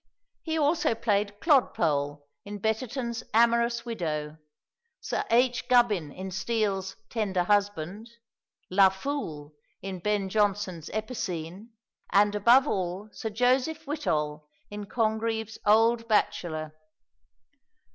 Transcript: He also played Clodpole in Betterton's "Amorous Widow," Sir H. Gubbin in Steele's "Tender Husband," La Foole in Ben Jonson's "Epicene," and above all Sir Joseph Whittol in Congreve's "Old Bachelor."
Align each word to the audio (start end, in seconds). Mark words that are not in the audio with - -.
He 0.41 0.57
also 0.57 0.95
played 0.95 1.39
Clodpole 1.39 2.23
in 2.43 2.57
Betterton's 2.57 3.21
"Amorous 3.35 3.85
Widow," 3.85 4.37
Sir 4.99 5.23
H. 5.29 5.67
Gubbin 5.67 6.11
in 6.11 6.31
Steele's 6.31 6.95
"Tender 7.11 7.43
Husband," 7.43 8.09
La 8.71 8.89
Foole 8.89 9.53
in 9.79 9.99
Ben 9.99 10.27
Jonson's 10.27 10.89
"Epicene," 10.89 11.69
and 12.11 12.33
above 12.33 12.67
all 12.67 13.09
Sir 13.11 13.29
Joseph 13.29 13.85
Whittol 13.85 14.49
in 14.71 14.87
Congreve's 14.87 15.59
"Old 15.67 16.07
Bachelor." 16.07 16.73